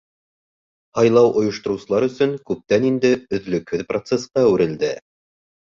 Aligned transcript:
Һайлау 0.99 1.29
ойоштороусылар 1.41 2.07
өсөн 2.09 2.35
күптән 2.49 2.91
инде 2.91 3.15
өҙлөкһөҙ 3.39 3.89
процесҡа 3.95 4.47
әүерелде. 4.49 4.97